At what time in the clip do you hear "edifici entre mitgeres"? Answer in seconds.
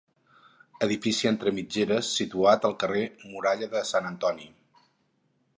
0.85-2.09